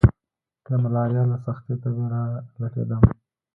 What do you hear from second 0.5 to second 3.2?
د ملاريا له سختې تبي را لټېدم.